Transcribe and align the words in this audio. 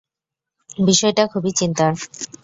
বিষয়টা 0.79 1.23
খুবই 1.31 1.51
চিন্তার? 1.59 1.93